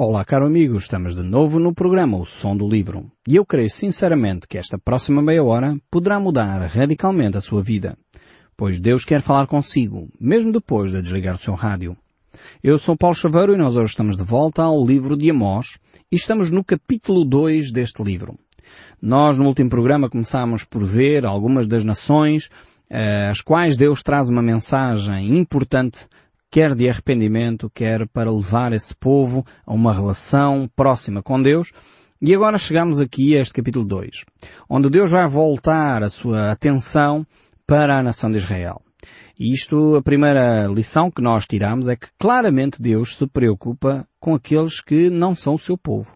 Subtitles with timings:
[0.00, 3.10] Olá, caro amigo, estamos de novo no programa O Som do Livro.
[3.26, 7.98] E eu creio sinceramente que esta próxima meia hora poderá mudar radicalmente a sua vida.
[8.56, 11.96] Pois Deus quer falar consigo, mesmo depois de desligar o seu rádio.
[12.62, 15.78] Eu sou Paulo Chaveiro e nós hoje estamos de volta ao livro de Amós
[16.12, 18.38] e estamos no capítulo 2 deste livro.
[19.02, 22.48] Nós no último programa começámos por ver algumas das nações
[22.88, 26.06] eh, às quais Deus traz uma mensagem importante
[26.50, 31.72] quer de arrependimento, quer para levar esse povo a uma relação próxima com Deus.
[32.20, 34.24] E agora chegamos aqui a este capítulo 2,
[34.68, 37.26] onde Deus vai voltar a sua atenção
[37.66, 38.82] para a nação de Israel.
[39.38, 44.34] E isto, a primeira lição que nós tiramos é que claramente Deus se preocupa com
[44.34, 46.12] aqueles que não são o seu povo.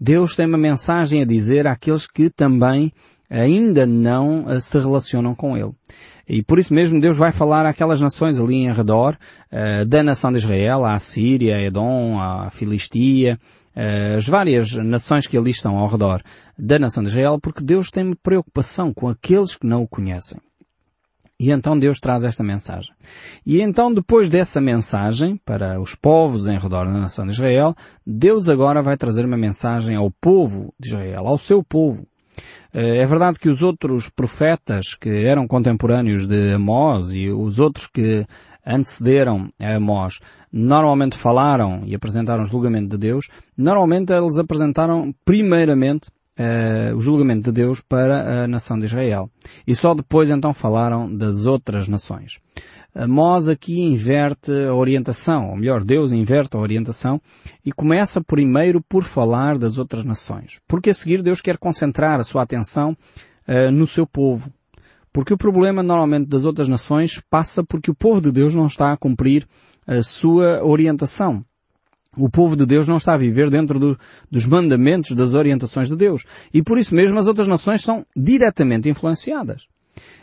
[0.00, 2.90] Deus tem uma mensagem a dizer àqueles que também
[3.32, 5.72] ainda não eh, se relacionam com Ele.
[6.28, 9.18] E por isso mesmo Deus vai falar àquelas nações ali em redor
[9.50, 13.38] uh, da nação de Israel, a Síria, a Edom, a Filistia,
[13.74, 16.22] uh, as várias nações que ali estão ao redor
[16.56, 20.38] da nação de Israel, porque Deus tem preocupação com aqueles que não o conhecem.
[21.40, 22.94] E então Deus traz esta mensagem.
[23.44, 27.74] E então depois dessa mensagem para os povos em redor da nação de Israel,
[28.06, 32.06] Deus agora vai trazer uma mensagem ao povo de Israel, ao seu povo.
[32.72, 37.86] Eh, é verdade que os outros profetas que eram contemporâneos de Amós e os outros
[37.86, 38.24] que
[38.64, 40.20] antecederam a Amós
[40.50, 47.44] normalmente falaram e apresentaram o julgamento de Deus, normalmente eles apresentaram primeiramente uh, o julgamento
[47.44, 49.30] de Deus para a nação de Israel.
[49.66, 52.38] E só depois então falaram das outras nações.
[52.94, 57.20] Amós aqui inverte a orientação, ou melhor, Deus inverte a orientação
[57.64, 60.60] e começa primeiro por falar das outras nações.
[60.68, 62.96] Porque a seguir Deus quer concentrar a sua atenção
[63.48, 64.52] uh, no seu povo.
[65.12, 68.92] Porque o problema normalmente das outras nações passa porque o povo de Deus não está
[68.92, 69.46] a cumprir
[69.86, 71.44] a sua orientação.
[72.16, 73.98] O povo de Deus não está a viver dentro do,
[74.30, 76.24] dos mandamentos, das orientações de Deus.
[76.52, 79.66] E por isso mesmo as outras nações são diretamente influenciadas.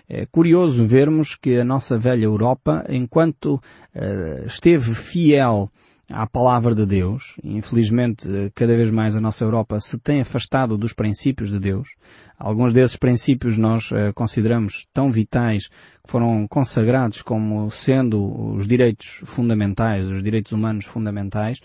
[0.08, 5.72] É curioso vermos que a nossa velha Europa, enquanto uh, esteve fiel
[6.12, 10.94] à palavra de Deus, infelizmente cada vez mais a nossa Europa se tem afastado dos
[10.94, 11.90] princípios de Deus.
[12.39, 19.22] Alguns desses princípios nós uh, consideramos tão vitais que foram consagrados como sendo os direitos
[19.25, 21.59] fundamentais, os direitos humanos fundamentais,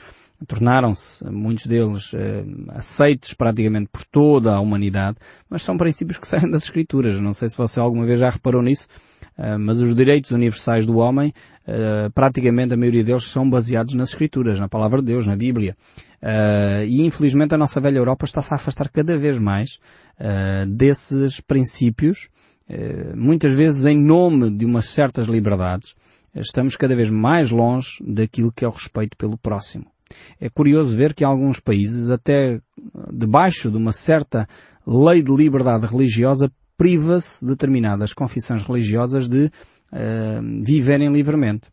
[0.46, 5.16] tornaram-se, muitos deles, eh, aceitos praticamente por toda a humanidade,
[5.48, 7.18] mas são princípios que saem das Escrituras.
[7.20, 8.86] Não sei se você alguma vez já reparou nisso,
[9.38, 11.32] eh, mas os direitos universais do homem,
[11.66, 15.76] eh, praticamente a maioria deles são baseados nas Escrituras, na Palavra de Deus, na Bíblia.
[16.86, 19.78] E infelizmente a nossa velha Europa está-se a afastar cada vez mais
[20.68, 22.28] desses princípios,
[23.14, 25.94] muitas vezes em nome de umas certas liberdades,
[26.34, 29.86] estamos cada vez mais longe daquilo que é o respeito pelo próximo.
[30.40, 32.60] É curioso ver que alguns países, até
[33.12, 34.48] debaixo de uma certa
[34.86, 41.68] lei de liberdade religiosa, priva-se determinadas confissões religiosas de uh, viverem livremente.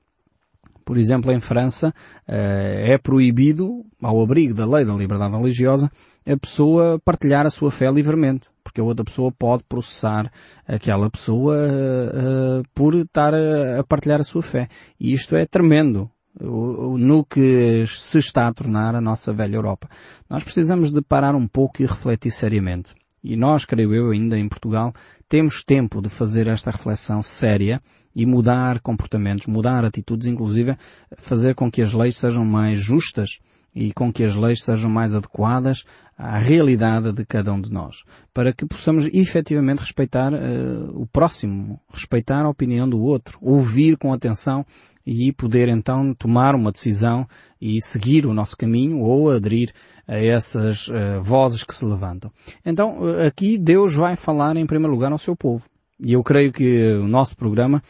[0.91, 1.93] Por exemplo, em França uh,
[2.27, 5.89] é proibido, ao abrigo da lei da liberdade religiosa,
[6.27, 10.29] a pessoa partilhar a sua fé livremente, porque a outra pessoa pode processar
[10.67, 14.67] aquela pessoa uh, por estar a partilhar a sua fé.
[14.99, 19.87] E isto é tremendo no que se está a tornar a nossa velha Europa.
[20.29, 22.93] Nós precisamos de parar um pouco e refletir seriamente.
[23.23, 24.93] E nós, creio eu, ainda em Portugal,
[25.29, 27.81] temos tempo de fazer esta reflexão séria
[28.15, 30.75] e mudar comportamentos, mudar atitudes, inclusive
[31.17, 33.39] fazer com que as leis sejam mais justas
[33.73, 35.85] e com que as leis sejam mais adequadas
[36.17, 41.79] à realidade de cada um de nós, para que possamos efetivamente respeitar uh, o próximo,
[41.91, 44.65] respeitar a opinião do outro, ouvir com atenção
[45.05, 47.27] e poder então tomar uma decisão
[47.59, 49.73] e seguir o nosso caminho ou aderir
[50.07, 52.31] a essas uh, vozes que se levantam.
[52.65, 55.63] Então, uh, aqui Deus vai falar em primeiro lugar ao seu povo.
[55.99, 57.81] E eu creio que o nosso programa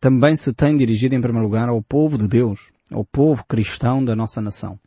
[0.00, 4.16] também se tem dirigido em primeiro lugar ao povo de Deus, ao povo cristão da
[4.16, 4.78] nossa nação.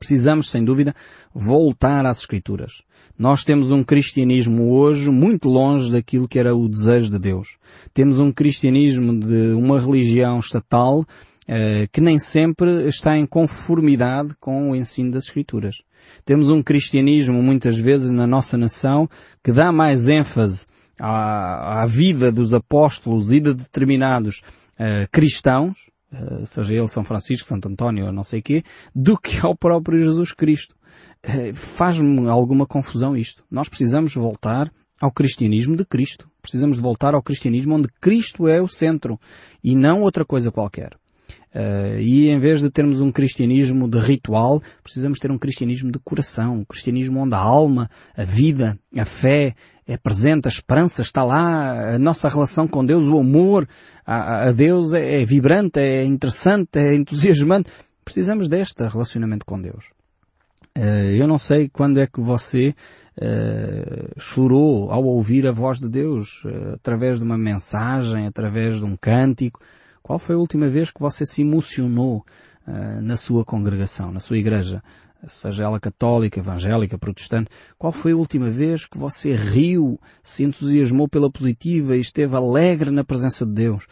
[0.00, 0.94] Precisamos, sem dúvida,
[1.34, 2.82] voltar às Escrituras.
[3.18, 7.58] Nós temos um cristianismo hoje muito longe daquilo que era o desejo de Deus.
[7.92, 11.04] Temos um cristianismo de uma religião estatal
[11.46, 15.82] eh, que nem sempre está em conformidade com o ensino das Escrituras.
[16.24, 19.06] Temos um cristianismo, muitas vezes, na nossa nação,
[19.44, 20.64] que dá mais ênfase
[20.98, 24.40] à, à vida dos apóstolos e de determinados
[24.78, 25.90] eh, cristãos,
[26.46, 28.62] seja ele São Francisco, Santo António não sei quê,
[28.94, 30.74] do que ao próprio Jesus Cristo.
[31.22, 33.44] Eh, faz-me alguma confusão isto.
[33.50, 36.30] Nós precisamos voltar ao cristianismo de Cristo.
[36.42, 39.18] Precisamos voltar ao cristianismo onde Cristo é o centro
[39.62, 40.99] e não outra coisa qualquer.
[41.52, 45.98] Uh, e em vez de termos um cristianismo de ritual, precisamos ter um cristianismo de
[45.98, 49.54] coração, um cristianismo onde a alma, a vida, a fé
[49.84, 53.68] é presente, a esperança está lá, a nossa relação com Deus, o amor
[54.06, 57.68] a, a Deus é, é vibrante, é interessante, é entusiasmante.
[58.04, 59.86] Precisamos deste relacionamento com Deus.
[60.78, 62.72] Uh, eu não sei quando é que você
[63.18, 66.44] uh, chorou ao ouvir a voz de Deus,
[66.74, 69.60] através de uma mensagem, através de um cântico,
[70.10, 72.24] qual foi a última vez que você se emocionou
[72.66, 74.82] uh, na sua congregação, na sua igreja?
[75.28, 77.48] Seja ela católica, evangélica, protestante,
[77.78, 82.90] qual foi a última vez que você riu, se entusiasmou pela positiva e esteve alegre
[82.90, 83.86] na presença de Deus?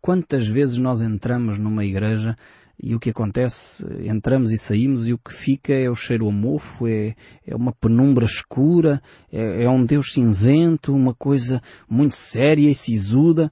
[0.00, 2.36] Quantas vezes nós entramos numa igreja
[2.80, 6.32] e o que acontece, entramos e saímos e o que fica é o cheiro a
[6.32, 9.02] mofo, é, é uma penumbra escura,
[9.32, 13.50] é, é um Deus cinzento, uma coisa muito séria e sisuda.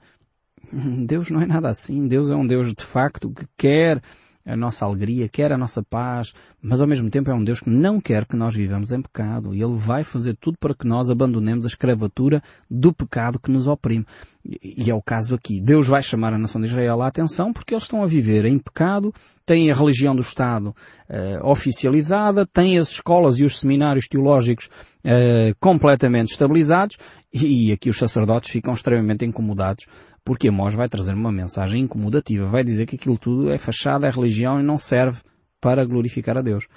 [1.06, 2.06] Deus não é nada assim.
[2.06, 4.02] Deus é um Deus de facto que quer
[4.44, 6.32] a nossa alegria, quer a nossa paz,
[6.68, 9.54] mas ao mesmo tempo é um Deus que não quer que nós vivamos em pecado
[9.54, 13.68] e Ele vai fazer tudo para que nós abandonemos a escravatura do pecado que nos
[13.68, 14.04] oprime.
[14.44, 15.60] E é o caso aqui.
[15.60, 18.58] Deus vai chamar a nação de Israel a atenção porque eles estão a viver em
[18.58, 19.14] pecado,
[19.44, 20.74] têm a religião do Estado
[21.08, 26.98] uh, oficializada, têm as escolas e os seminários teológicos uh, completamente estabilizados
[27.32, 29.86] e aqui os sacerdotes ficam extremamente incomodados
[30.24, 34.10] porque Amós vai trazer uma mensagem incomodativa, vai dizer que aquilo tudo é fachada, é
[34.10, 35.20] religião e não serve
[35.66, 36.68] para glorificar a Deus.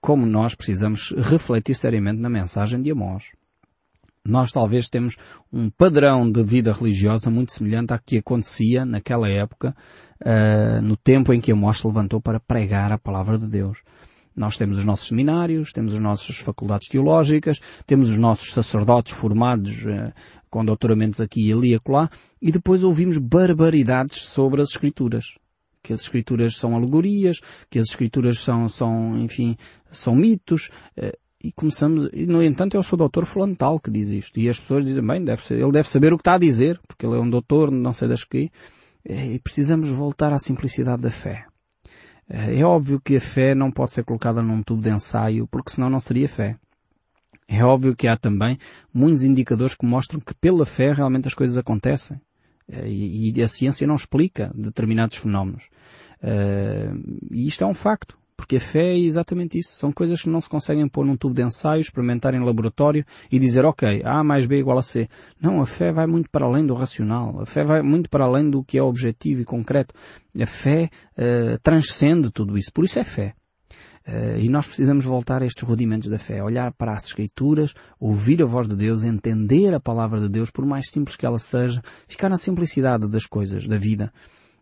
[0.00, 3.24] Como nós precisamos refletir seriamente na mensagem de Amós.
[4.24, 5.16] Nós talvez temos
[5.52, 9.74] um padrão de vida religiosa muito semelhante ao que acontecia naquela época,
[10.20, 13.78] uh, no tempo em que Amós se levantou para pregar a palavra de Deus.
[14.36, 19.84] Nós temos os nossos seminários, temos as nossas faculdades teológicas, temos os nossos sacerdotes formados
[19.86, 20.12] uh,
[20.48, 22.08] com doutoramentos aqui e ali e acolá,
[22.40, 25.34] e depois ouvimos barbaridades sobre as Escrituras.
[25.84, 27.40] Que as Escrituras são alegorias,
[27.70, 29.54] que as Escrituras são, são enfim,
[29.90, 34.08] são mitos, uh, e começamos, e no entanto é o seu doutor Flantal que diz
[34.08, 34.40] isto.
[34.40, 36.80] E as pessoas dizem, bem, deve ser, ele deve saber o que está a dizer,
[36.88, 38.50] porque ele é um doutor, não sei das que.
[39.04, 41.44] E precisamos voltar à simplicidade da fé.
[42.26, 45.90] É óbvio que a fé não pode ser colocada num tubo de ensaio, porque senão
[45.90, 46.56] não seria fé.
[47.46, 48.58] É óbvio que há também
[48.92, 52.18] muitos indicadores que mostram que pela fé realmente as coisas acontecem.
[52.70, 55.64] É, e a ciência não explica determinados fenómenos.
[56.22, 56.90] É,
[57.30, 58.16] e isto é um facto.
[58.36, 59.74] Porque a fé é exatamente isso.
[59.74, 63.38] São coisas que não se conseguem pôr num tubo de ensaio, experimentar em laboratório e
[63.38, 65.08] dizer, ok, A mais B igual a C.
[65.40, 67.40] Não, a fé vai muito para além do racional.
[67.40, 69.94] A fé vai muito para além do que é objetivo e concreto.
[70.38, 72.72] A fé uh, transcende tudo isso.
[72.72, 73.34] Por isso é fé.
[74.06, 78.42] Uh, e nós precisamos voltar a estes rudimentos da fé, olhar para as Escrituras, ouvir
[78.42, 81.80] a voz de Deus, entender a palavra de Deus, por mais simples que ela seja,
[82.06, 84.12] ficar na simplicidade das coisas, da vida.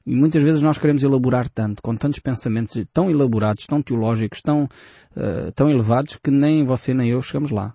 [0.06, 4.64] E muitas vezes nós queremos elaborar tanto, com tantos pensamentos tão elaborados, tão teológicos, tão,
[4.64, 7.74] uh, tão elevados, que nem você nem eu chegamos lá.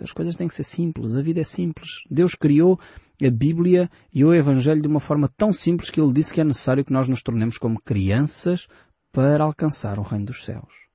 [0.00, 2.02] As coisas têm que ser simples, a vida é simples.
[2.08, 2.78] Deus criou
[3.20, 6.44] a Bíblia e o Evangelho de uma forma tão simples que Ele disse que é
[6.44, 8.68] necessário que nós nos tornemos como crianças
[9.12, 10.87] para alcançar o reino dos céus.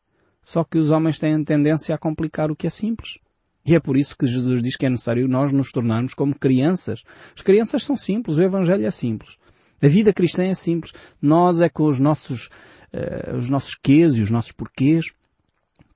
[0.43, 3.17] Só que os homens têm tendência a complicar o que é simples.
[3.65, 7.03] E é por isso que Jesus diz que é necessário nós nos tornarmos como crianças.
[7.33, 9.37] As crianças são simples, o Evangelho é simples.
[9.81, 10.93] A vida cristã é simples.
[11.21, 12.47] Nós é com os nossos,
[12.93, 15.05] uh, os nossos quês e os nossos porquês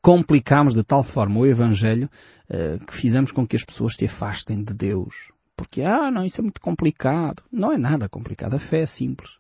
[0.02, 2.10] complicamos de tal forma o Evangelho
[2.50, 5.34] uh, que fizemos com que as pessoas se afastem de Deus.
[5.58, 7.44] Porque, ah, não, isso é muito complicado.
[7.52, 8.54] Não é nada complicado.
[8.54, 9.40] A fé é simples.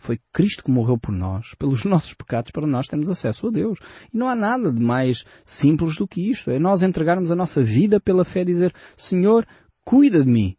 [0.00, 3.78] Foi Cristo que morreu por nós, pelos nossos pecados, para nós termos acesso a Deus.
[4.12, 6.50] E não há nada de mais simples do que isto.
[6.50, 9.46] É nós entregarmos a nossa vida pela fé e dizer, Senhor,
[9.84, 10.56] cuida de mim.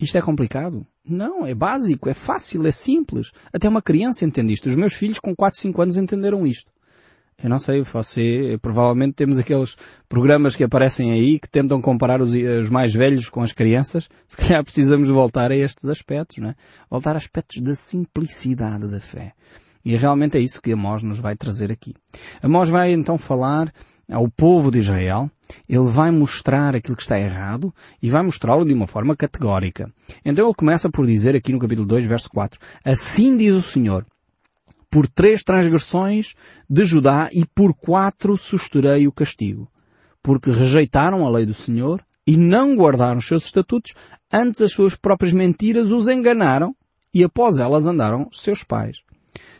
[0.00, 0.86] Isto é complicado?
[1.04, 3.30] Não, é básico, é fácil, é simples.
[3.52, 4.68] Até uma criança entende isto.
[4.68, 6.72] Os meus filhos com 4, 5 anos entenderam isto.
[7.40, 9.76] Eu não sei, você, provavelmente temos aqueles
[10.08, 14.08] programas que aparecem aí que tentam comparar os, os, mais velhos com as crianças.
[14.26, 16.56] Se calhar precisamos voltar a estes aspectos, não é?
[16.90, 19.34] Voltar a aspectos da simplicidade da fé.
[19.84, 21.94] E realmente é isso que Amós nos vai trazer aqui.
[22.42, 23.72] Amós vai então falar
[24.10, 25.30] ao povo de Israel,
[25.68, 29.92] ele vai mostrar aquilo que está errado e vai mostrá-lo de uma forma categórica.
[30.24, 34.04] Então ele começa por dizer aqui no capítulo 2, verso 4, Assim diz o Senhor,
[34.90, 36.34] por três transgressões
[36.68, 39.70] de Judá e por quatro susterei o castigo,
[40.22, 43.94] porque rejeitaram a lei do Senhor e não guardaram os seus estatutos,
[44.32, 46.74] antes as suas próprias mentiras os enganaram
[47.12, 49.02] e após elas andaram seus pais.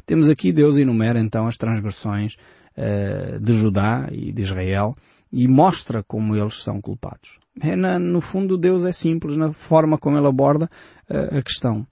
[0.04, 2.36] Temos aqui Deus enumera então as transgressões
[2.76, 4.96] uh, de Judá e de Israel
[5.32, 7.38] e mostra como eles são culpados.
[7.60, 10.70] É na, no fundo Deus é simples na forma como ele aborda
[11.10, 11.86] uh, a questão.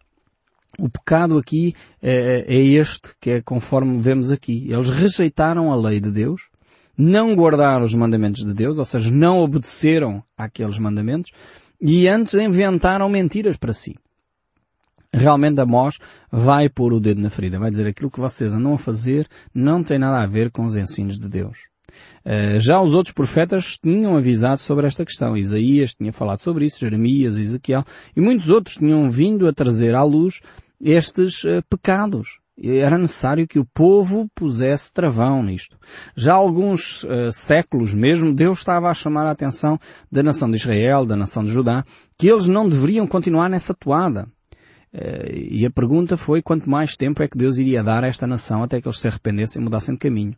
[0.78, 4.66] O pecado aqui é, é este, que é conforme vemos aqui.
[4.70, 6.48] Eles rejeitaram a lei de Deus,
[6.96, 11.32] não guardaram os mandamentos de Deus, ou seja, não obedeceram àqueles mandamentos,
[11.80, 13.96] e antes inventaram mentiras para si.
[15.12, 15.98] Realmente Amós
[16.30, 19.82] vai pôr o dedo na ferida, vai dizer aquilo que vocês andam a fazer não
[19.82, 21.68] tem nada a ver com os ensinos de Deus.
[22.24, 25.36] Uh, já os outros profetas tinham avisado sobre esta questão.
[25.36, 27.84] Isaías tinha falado sobre isso, Jeremias, Ezequiel,
[28.16, 30.40] e muitos outros tinham vindo a trazer à luz
[30.80, 32.40] estes uh, pecados.
[32.58, 35.76] Era necessário que o povo pusesse travão nisto.
[36.16, 39.78] Já há alguns uh, séculos mesmo, Deus estava a chamar a atenção
[40.10, 41.84] da nação de Israel, da nação de Judá,
[42.16, 44.26] que eles não deveriam continuar nessa toada.
[44.92, 48.26] Uh, e a pergunta foi quanto mais tempo é que Deus iria dar a esta
[48.26, 50.34] nação até que eles se arrependessem e mudassem de caminho.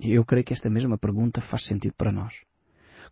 [0.00, 2.42] Eu creio que esta mesma pergunta faz sentido para nós.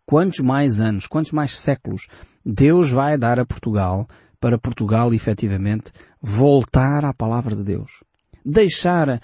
[0.05, 2.07] Quantos mais anos, quantos mais séculos
[2.45, 5.91] Deus vai dar a Portugal para Portugal efetivamente
[6.21, 8.05] voltar à palavra de Deus?
[8.47, 9.21] deixar uh,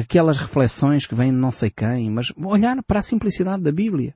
[0.00, 4.12] aquelas reflexões que vêm de não sei quem, mas olhar para a simplicidade da Bíblia.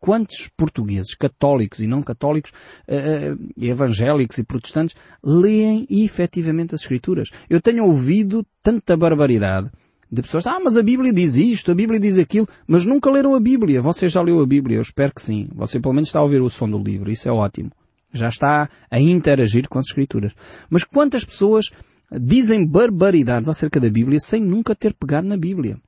[0.00, 7.30] Quantos portugueses, católicos e não católicos, uh, evangélicos e protestantes, leem efetivamente as Escrituras?
[7.48, 9.70] Eu tenho ouvido tanta barbaridade
[10.14, 13.34] de pessoas, ah, mas a Bíblia diz isto, a Bíblia diz aquilo, mas nunca leram
[13.34, 13.82] a Bíblia.
[13.82, 14.78] Você já leu a Bíblia?
[14.78, 15.48] Eu espero que sim.
[15.54, 17.10] Você pelo menos está a ouvir o som do livro.
[17.10, 17.70] Isso é ótimo.
[18.12, 20.32] Já está a interagir com as Escrituras.
[20.70, 21.70] Mas quantas pessoas
[22.10, 25.78] dizem barbaridades acerca da Bíblia sem nunca ter pegado na Bíblia.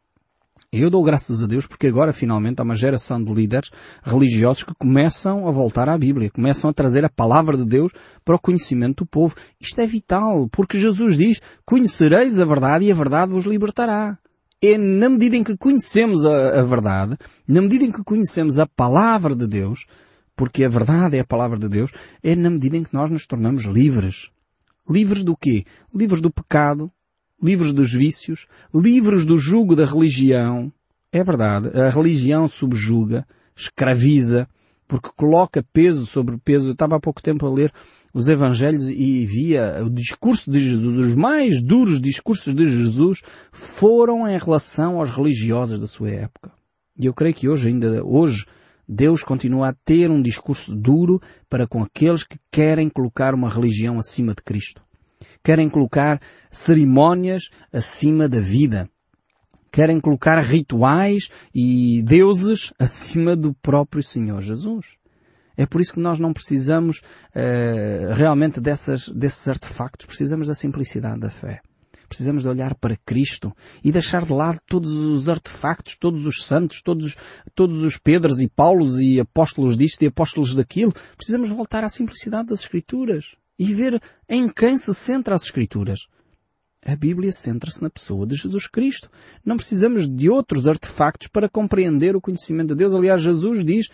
[0.72, 3.70] Eu dou graças a Deus porque agora finalmente há uma geração de líderes
[4.02, 7.92] religiosos que começam a voltar à Bíblia, começam a trazer a palavra de Deus
[8.24, 9.34] para o conhecimento do povo.
[9.60, 14.18] Isto é vital, porque Jesus diz, conhecereis a verdade e a verdade vos libertará.
[14.60, 18.66] É na medida em que conhecemos a, a verdade, na medida em que conhecemos a
[18.66, 19.86] palavra de Deus,
[20.34, 21.92] porque a verdade é a palavra de Deus,
[22.22, 24.30] é na medida em que nós nos tornamos livres.
[24.88, 25.64] Livres do quê?
[25.94, 26.90] Livres do pecado,
[27.42, 30.72] livres dos vícios, livres do jugo da religião.
[31.12, 34.48] É verdade, a religião subjuga, escraviza,
[34.88, 36.68] porque coloca peso sobre peso.
[36.68, 37.72] Eu estava há pouco tempo a ler
[38.14, 40.98] os Evangelhos e via o discurso de Jesus.
[40.98, 46.52] Os mais duros discursos de Jesus foram em relação aos religiosos da sua época.
[46.98, 48.46] E eu creio que hoje, ainda hoje,
[48.88, 53.98] Deus continua a ter um discurso duro para com aqueles que querem colocar uma religião
[53.98, 54.85] acima de Cristo.
[55.46, 58.90] Querem colocar cerimónias acima da vida.
[59.70, 64.96] Querem colocar rituais e deuses acima do próprio Senhor Jesus.
[65.56, 70.06] É por isso que nós não precisamos uh, realmente dessas, desses artefactos.
[70.06, 71.60] Precisamos da simplicidade da fé.
[72.08, 76.82] Precisamos de olhar para Cristo e deixar de lado todos os artefactos, todos os santos,
[76.82, 77.16] todos,
[77.54, 80.92] todos os Pedros e Paulos e apóstolos disto e apóstolos daquilo.
[81.16, 86.00] Precisamos voltar à simplicidade das Escrituras e ver em quem se centra as Escrituras.
[86.84, 89.10] A Bíblia centra-se na pessoa de Jesus Cristo.
[89.44, 92.94] Não precisamos de outros artefactos para compreender o conhecimento de Deus.
[92.94, 93.88] Aliás, Jesus diz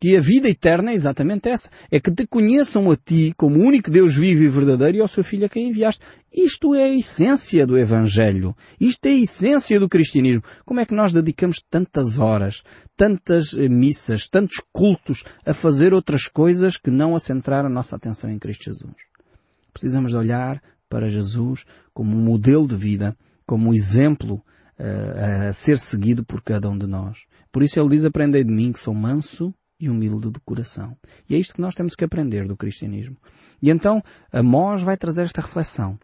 [0.00, 1.68] que a vida eterna é exatamente essa.
[1.90, 5.08] É que te conheçam a ti como o único Deus vivo e verdadeiro e ao
[5.08, 6.00] seu Filho a quem enviaste.
[6.32, 8.56] Isto é a essência do Evangelho.
[8.80, 10.42] Isto é a essência do cristianismo.
[10.64, 12.62] Como é que nós dedicamos tantas horas,
[12.96, 18.30] tantas missas, tantos cultos a fazer outras coisas que não a centrar a nossa atenção
[18.30, 19.07] em Cristo Jesus?
[19.72, 23.14] Precisamos de olhar para Jesus como um modelo de vida,
[23.46, 24.42] como um exemplo
[24.78, 27.24] uh, a ser seguido por cada um de nós.
[27.52, 30.96] Por isso ele diz, aprendei de mim que sou manso e humilde de coração.
[31.28, 33.16] E é isto que nós temos que aprender do cristianismo.
[33.62, 35.98] E então, Amós vai trazer esta reflexão.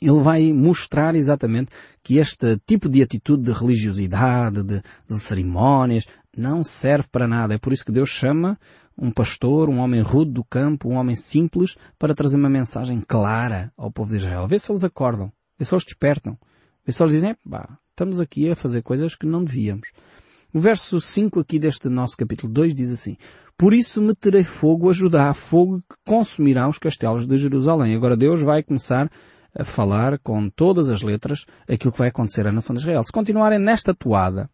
[0.00, 1.70] Ele vai mostrar exatamente
[2.02, 7.54] que este tipo de atitude de religiosidade, de, de cerimónias, não serve para nada.
[7.54, 8.58] É por isso que Deus chama
[9.00, 13.72] um pastor, um homem rude do campo, um homem simples, para trazer uma mensagem clara
[13.76, 14.46] ao povo de Israel.
[14.46, 16.38] Vê se eles acordam, vê se eles despertam,
[16.84, 19.88] vê se eles dizem, bah, estamos aqui a fazer coisas que não devíamos.
[20.52, 23.16] O verso 5 aqui deste nosso capítulo 2 diz assim,
[23.56, 27.94] Por isso meterei fogo a Judá, fogo que consumirá os castelos de Jerusalém.
[27.94, 29.10] Agora Deus vai começar
[29.54, 33.02] a falar com todas as letras aquilo que vai acontecer à nação de Israel.
[33.02, 34.50] Se continuarem nesta toada,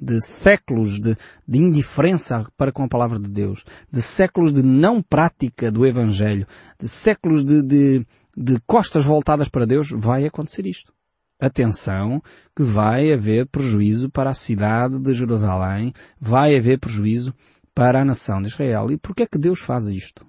[0.00, 1.16] de séculos de,
[1.46, 6.46] de, indiferença para com a palavra de Deus, de séculos de não prática do Evangelho,
[6.78, 10.92] de séculos de, de, de costas voltadas para Deus, vai acontecer isto
[11.40, 12.22] atenção
[12.54, 17.34] que vai haver prejuízo para a cidade de Jerusalém, vai haver prejuízo
[17.74, 18.90] para a nação de Israel.
[18.90, 20.26] E porquê é que Deus faz isto?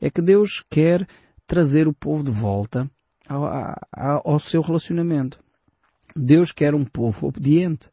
[0.00, 1.06] É que Deus quer
[1.46, 2.90] trazer o povo de volta
[3.28, 3.44] ao,
[3.92, 5.38] ao, ao seu relacionamento.
[6.14, 7.90] Deus quer um povo obediente.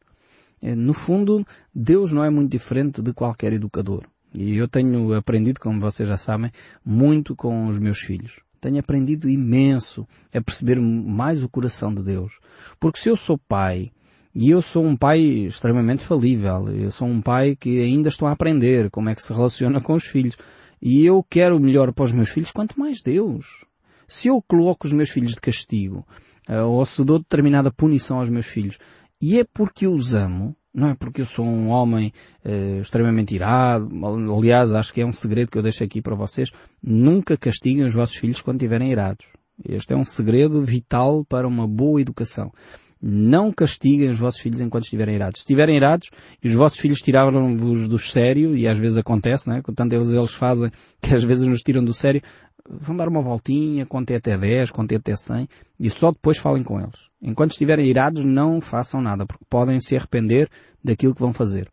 [0.64, 4.04] É, no fundo, Deus não é muito diferente de qualquer educador.
[4.34, 6.50] E eu tenho aprendido, como vocês já sabem,
[6.82, 12.40] muito com os meus filhos tenho aprendido imenso a perceber mais o coração de Deus.
[12.80, 13.92] Porque se eu sou pai,
[14.34, 18.32] e eu sou um pai extremamente falível, eu sou um pai que ainda estou a
[18.32, 20.36] aprender como é que se relaciona com os filhos.
[20.80, 23.66] E eu quero o melhor para os meus filhos, quanto mais Deus.
[24.08, 26.06] Se eu coloco os meus filhos de castigo,
[26.48, 28.78] eh, ou se dou determinada punição aos meus filhos,
[29.26, 32.12] e é porque os amo, não é porque eu sou um homem
[32.44, 33.88] uh, extremamente irado.
[34.36, 36.50] Aliás, acho que é um segredo que eu deixo aqui para vocês.
[36.82, 39.24] Nunca castiguem os vossos filhos quando estiverem irados.
[39.66, 42.52] Este é um segredo vital para uma boa educação.
[43.00, 45.40] Não castiguem os vossos filhos enquanto estiverem irados.
[45.40, 46.10] Se estiverem irados
[46.42, 49.62] e os vossos filhos tiraram-vos do sério, e às vezes acontece, não é?
[49.74, 52.20] Tanto eles, eles fazem que às vezes nos tiram do sério,
[52.68, 56.80] vão dar uma voltinha, contem até 10, contem até 100 e só depois falem com
[56.80, 57.10] eles.
[57.20, 60.48] Enquanto estiverem irados, não façam nada, porque podem se arrepender
[60.82, 61.70] daquilo que vão fazer.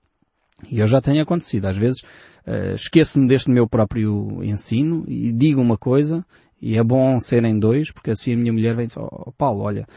[0.70, 1.66] E eu já tenho acontecido.
[1.66, 6.26] Às vezes uh, esqueço-me deste meu próprio ensino e digo uma coisa
[6.62, 9.62] e é bom serem dois, porque assim a minha mulher vem e diz, oh, Paulo,
[9.62, 9.88] olha,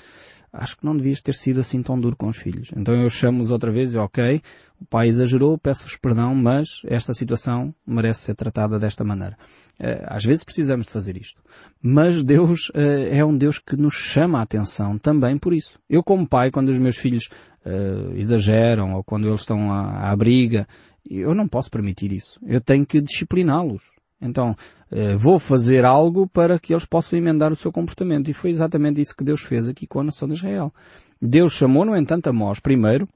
[0.54, 2.70] acho que não devias ter sido assim tão duro com os filhos.
[2.76, 4.40] Então eu chamo-os outra vez e ok,
[4.80, 9.37] o pai exagerou, peço-vos perdão, mas esta situação merece ser tratada desta maneira.
[9.80, 11.42] Eh, às vezes precisamos de fazer isto.
[11.82, 15.78] Mas Deus eh, é um Deus que nos chama a atenção também por isso.
[15.90, 17.28] Eu como pai, quando os meus filhos
[17.64, 20.66] uh, exageram ou quando eles estão à, à briga,
[21.08, 22.38] eu não posso permitir isso.
[22.46, 23.93] Eu tenho que discipliná-los.
[24.21, 24.56] Então,
[24.90, 28.30] eh, vou fazer algo para que eles possam emendar o seu comportamento.
[28.30, 30.73] E foi exatamente isso que Deus fez aqui com a nação de Israel.
[31.21, 33.09] Deus chamou, no entanto, Amós primeiro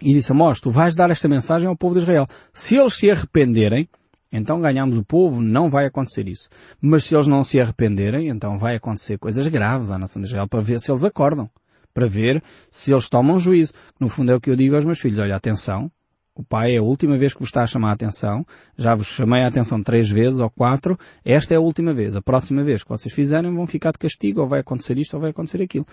[0.00, 2.26] e disse, Amós, tu vais dar esta mensagem ao povo de Israel.
[2.52, 3.88] Se eles se arrependerem,
[4.32, 6.48] então ganhamos o povo, não vai acontecer isso.
[6.80, 10.48] Mas se eles não se arrependerem, então vai acontecer coisas graves à nação de Israel
[10.48, 11.50] para ver se eles acordam.
[11.92, 13.74] Para ver se eles tomam juízo.
[14.00, 15.18] No fundo é o que eu digo aos meus filhos.
[15.18, 15.90] Olha, atenção,
[16.34, 18.46] o pai é a última vez que vos está a chamar a atenção.
[18.76, 20.98] Já vos chamei a atenção três vezes ou quatro.
[21.24, 22.16] Esta é a última vez.
[22.16, 25.20] A próxima vez que vocês fizerem vão ficar de castigo ou vai acontecer isto ou
[25.20, 25.86] vai acontecer aquilo.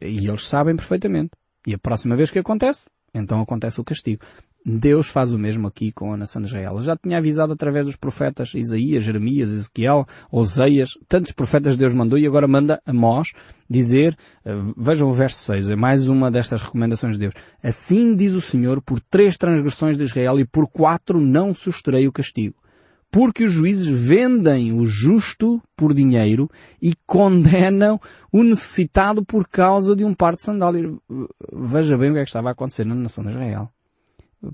[0.00, 1.30] E eles sabem perfeitamente.
[1.66, 4.24] E a próxima vez que acontece, então acontece o castigo.
[4.64, 6.80] Deus faz o mesmo aqui com a nação de Israel.
[6.80, 12.26] Já tinha avisado através dos profetas Isaías, Jeremias, Ezequiel, Oseias, tantos profetas Deus mandou e
[12.26, 13.32] agora manda a Mós
[13.68, 17.34] dizer, eh, vejam o verso 6, é mais uma destas recomendações de Deus.
[17.62, 22.12] Assim diz o Senhor, por três transgressões de Israel e por quatro não susterei o
[22.12, 22.54] castigo.
[23.10, 26.48] Porque os juízes vendem o justo por dinheiro
[26.80, 28.00] e condenam
[28.32, 30.94] o necessitado por causa de um par de sandálias.
[31.52, 33.70] Veja bem o que é que estava a acontecer na nação de Israel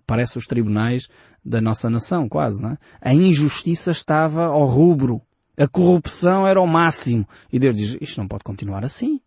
[0.07, 1.09] parece os tribunais
[1.45, 2.79] da nossa nação, quase, não é?
[3.01, 5.21] A injustiça estava ao rubro.
[5.57, 7.27] A corrupção era ao máximo.
[7.53, 9.21] E Deus diz, isto não pode continuar assim.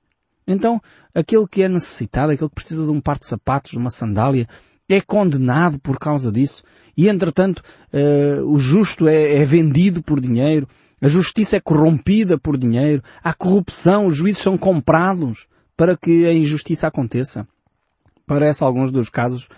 [0.47, 0.82] Então,
[1.13, 4.47] aquele que é necessitado, aquele que precisa de um par de sapatos, de uma sandália,
[4.88, 6.63] é condenado por causa disso.
[6.95, 10.67] E, entretanto, uh, o justo é, é vendido por dinheiro.
[11.02, 13.02] A justiça é corrompida por dinheiro.
[13.24, 14.08] Há corrupção.
[14.08, 17.47] Os juízes são comprados para que a injustiça aconteça.
[18.26, 19.50] Parece alguns dos casos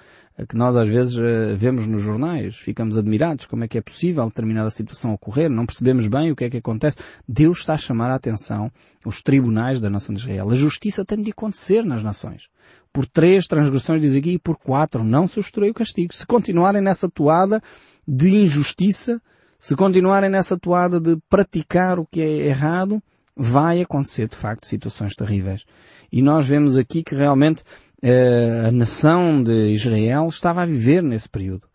[0.47, 4.25] que nós às vezes eh, vemos nos jornais, ficamos admirados como é que é possível
[4.25, 6.97] determinada situação ocorrer, não percebemos bem o que é que acontece.
[7.27, 8.71] Deus está a chamar a atenção
[9.05, 10.49] os tribunais da nação de Israel.
[10.49, 12.49] A justiça tem de acontecer nas nações.
[12.91, 16.13] Por três transgressões, diz aqui, e por quatro não se obstruiu o castigo.
[16.13, 17.61] Se continuarem nessa toada
[18.07, 19.21] de injustiça,
[19.59, 23.01] se continuarem nessa toada de praticar o que é errado,
[23.35, 25.65] vai acontecer de facto situações terríveis.
[26.11, 27.61] E nós vemos aqui que realmente
[28.03, 31.67] uh, a nação de Israel estava a viver nesse período.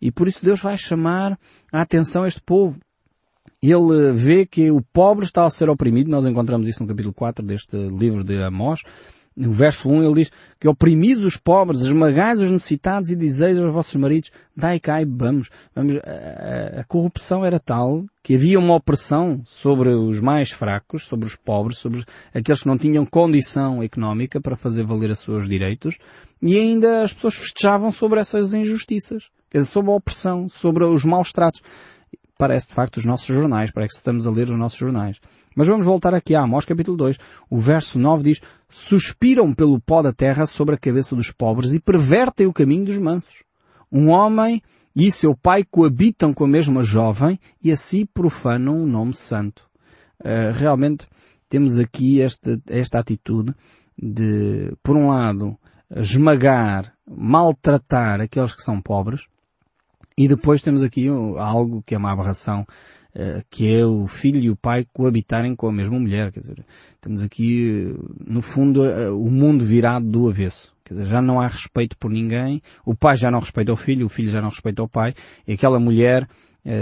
[0.00, 1.38] E por isso Deus vai chamar
[1.72, 2.78] a atenção a este povo.
[3.62, 7.44] Ele vê que o pobre está a ser oprimido, nós encontramos isso no capítulo 4
[7.44, 8.82] deste livro de Amós,
[9.36, 13.72] no verso 1 ele diz que oprimis os pobres, esmagais os necessitados e dizeis aos
[13.72, 15.50] vossos maridos, dai cá e vamos.
[15.74, 15.96] vamos.
[15.96, 21.34] A, a, corrupção era tal que havia uma opressão sobre os mais fracos, sobre os
[21.34, 25.98] pobres, sobre aqueles que não tinham condição económica para fazer valer os seus direitos
[26.40, 29.30] e ainda as pessoas festejavam sobre essas injustiças,
[29.64, 31.62] sobre a opressão, sobre os maus tratos
[32.38, 35.20] parece de facto os nossos jornais, parece que estamos a ler os nossos jornais.
[35.54, 37.18] Mas vamos voltar aqui a Amós capítulo 2.
[37.48, 41.80] O verso 9 diz, Suspiram pelo pó da terra sobre a cabeça dos pobres e
[41.80, 43.44] pervertem o caminho dos mansos.
[43.90, 44.60] Um homem
[44.96, 49.68] e seu pai coabitam com a mesma jovem e assim profanam o nome santo.
[50.20, 51.06] Uh, realmente
[51.48, 53.54] temos aqui esta, esta atitude
[53.96, 55.56] de, por um lado,
[55.94, 59.26] esmagar, maltratar aqueles que são pobres,
[60.16, 62.66] e depois temos aqui algo que é uma aberração,
[63.14, 66.32] eh, que é o filho e o pai coabitarem com a mesma mulher.
[66.32, 66.64] Quer dizer,
[67.00, 67.94] temos aqui,
[68.26, 70.74] no fundo, eh, o mundo virado do avesso.
[70.84, 74.06] Quer dizer, já não há respeito por ninguém, o pai já não respeita o filho,
[74.06, 75.14] o filho já não respeita o pai,
[75.46, 76.26] e aquela mulher eh,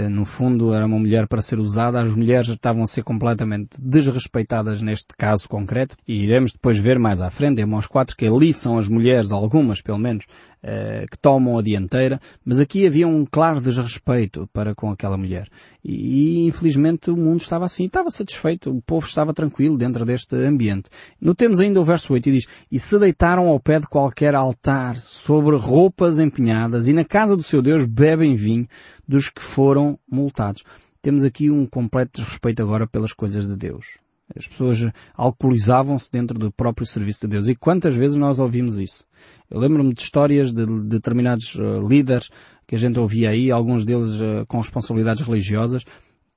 [0.09, 4.81] no fundo era uma mulher para ser usada, as mulheres estavam a ser completamente desrespeitadas
[4.81, 8.53] neste caso concreto e iremos depois ver mais à frente, em Amós 4, que ali
[8.53, 10.25] são as mulheres, algumas pelo menos,
[10.65, 15.49] eh, que tomam a dianteira, mas aqui havia um claro desrespeito para com aquela mulher.
[15.83, 20.89] E infelizmente o mundo estava assim, estava satisfeito, o povo estava tranquilo dentro deste ambiente.
[21.19, 24.97] Notemos ainda o verso 8 e diz, e se deitaram ao pé de qualquer altar
[25.01, 28.65] sobre roupas empenhadas e na casa do seu Deus bebem vinho
[29.07, 30.63] dos que foram multados.
[31.01, 33.97] Temos aqui um completo desrespeito agora pelas coisas de Deus.
[34.35, 34.79] As pessoas
[35.13, 37.47] alcoolizavam-se dentro do próprio serviço de Deus.
[37.47, 39.05] E quantas vezes nós ouvimos isso?
[39.49, 42.29] Eu lembro-me de histórias de, determinados uh, líderes
[42.65, 45.83] que a gente ouvia aí, alguns deles uh, com responsabilidades religiosas,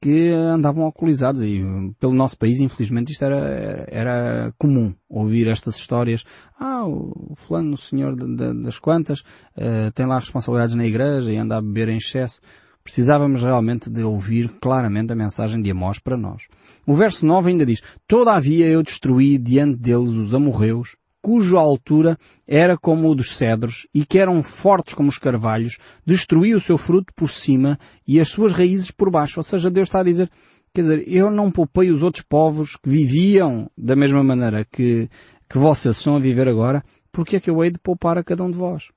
[0.06, 1.60] que andavam alcoolizados e
[1.98, 6.24] pelo nosso país, infelizmente, isto era, era comum ouvir estas histórias.
[6.56, 9.22] Ah, o fulano, o senhor de, de, das quantas,
[9.56, 12.40] uh, tem lá responsabilidades na igreja e anda a beber em excesso.
[12.84, 16.44] Precisávamos realmente de ouvir claramente a mensagem de Amós para nós.
[16.86, 20.94] O verso 9 ainda diz, Todavia eu destruí diante deles os amorreus,
[21.26, 26.54] cuja altura era como o dos cedros e que eram fortes como os carvalhos, destruí
[26.54, 29.40] o seu fruto por cima e as suas raízes por baixo.
[29.40, 30.30] Ou seja, Deus está a dizer,
[30.72, 35.10] quer dizer, eu não poupei os outros povos que viviam da mesma maneira que,
[35.50, 38.44] que vocês estão a viver agora, porque é que eu hei de poupar a cada
[38.44, 38.92] um de vós?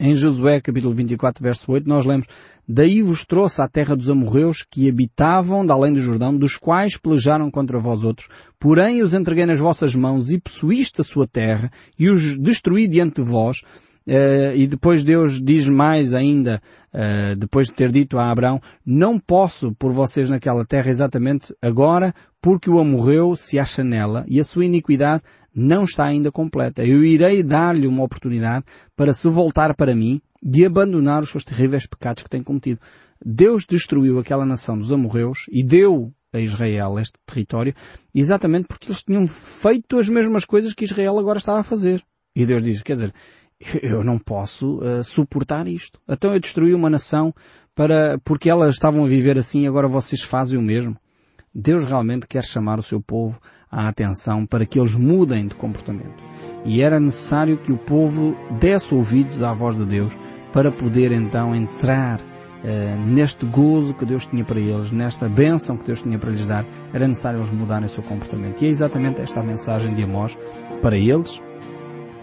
[0.00, 2.28] Em Josué capítulo 24 verso 8 nós lemos
[2.68, 6.96] Daí vos trouxe à terra dos amorreus que habitavam da além do Jordão, dos quais
[6.96, 8.28] pelejaram contra vós outros.
[8.60, 13.20] Porém os entreguei nas vossas mãos e possuíste a sua terra e os destruí diante
[13.20, 13.62] de vós.
[14.08, 16.62] Uh, e depois Deus diz mais ainda,
[16.94, 22.14] uh, depois de ter dito a Abraão, não posso por vocês naquela terra exatamente agora,
[22.40, 25.22] porque o amorreu se acha nela e a sua iniquidade
[25.54, 26.82] não está ainda completa.
[26.82, 28.64] Eu irei dar-lhe uma oportunidade
[28.96, 32.80] para se voltar para mim e abandonar os seus terríveis pecados que tem cometido.
[33.22, 37.74] Deus destruiu aquela nação dos amorreus e deu a Israel este território
[38.14, 42.02] exatamente porque eles tinham feito as mesmas coisas que Israel agora estava a fazer.
[42.34, 43.12] E Deus diz, quer dizer,
[43.82, 46.00] eu não posso uh, suportar isto.
[46.08, 47.34] Então eu destruí uma nação
[47.74, 50.96] para, porque elas estavam a viver assim agora vocês fazem o mesmo.
[51.54, 53.40] Deus realmente quer chamar o seu povo
[53.70, 56.22] à atenção para que eles mudem de comportamento.
[56.64, 60.16] E era necessário que o povo desse ouvidos à voz de Deus
[60.52, 65.84] para poder então entrar uh, neste gozo que Deus tinha para eles, nesta bênção que
[65.84, 68.62] Deus tinha para lhes dar, era necessário eles mudarem o seu comportamento.
[68.62, 70.38] E é exatamente esta a mensagem de Amós
[70.82, 71.40] para eles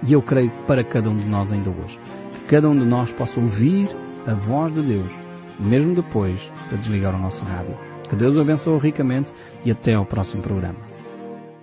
[0.07, 1.99] e eu creio para cada um de nós ainda hoje.
[2.39, 3.89] Que cada um de nós possa ouvir
[4.27, 5.11] a voz de Deus,
[5.59, 7.75] mesmo depois de desligar o nosso rádio.
[8.09, 10.94] Que Deus o abençoe ricamente e até ao próximo programa.